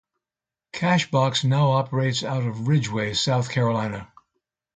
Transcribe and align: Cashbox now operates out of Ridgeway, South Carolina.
Cashbox 0.73 1.43
now 1.43 1.73
operates 1.73 2.23
out 2.23 2.41
of 2.41 2.67
Ridgeway, 2.67 3.13
South 3.13 3.51
Carolina. 3.51 4.11